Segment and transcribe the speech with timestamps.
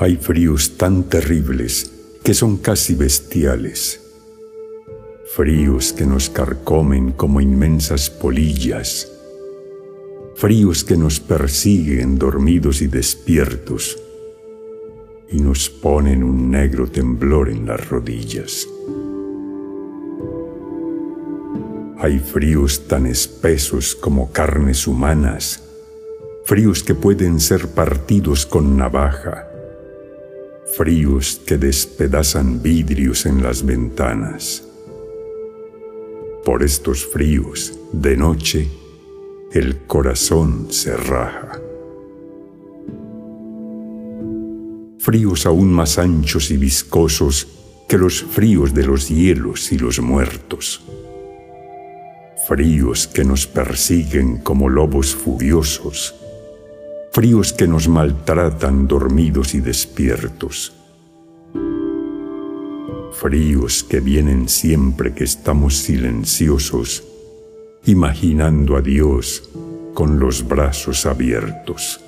[0.00, 1.90] Hay fríos tan terribles
[2.22, 4.00] que son casi bestiales.
[5.34, 9.17] Fríos que nos carcomen como inmensas polillas.
[10.38, 13.98] Fríos que nos persiguen dormidos y despiertos
[15.30, 18.66] y nos ponen un negro temblor en las rodillas.
[21.98, 25.62] Hay fríos tan espesos como carnes humanas,
[26.44, 29.48] fríos que pueden ser partidos con navaja
[30.76, 34.64] fríos que despedazan vidrios en las ventanas.
[36.44, 38.68] Por estos fríos, de noche,
[39.52, 41.60] el corazón se raja.
[44.98, 47.48] Fríos aún más anchos y viscosos
[47.88, 50.82] que los fríos de los hielos y los muertos.
[52.46, 56.14] Fríos que nos persiguen como lobos furiosos
[57.18, 60.72] fríos que nos maltratan dormidos y despiertos,
[63.12, 67.02] fríos que vienen siempre que estamos silenciosos,
[67.88, 69.48] imaginando a Dios
[69.94, 72.07] con los brazos abiertos.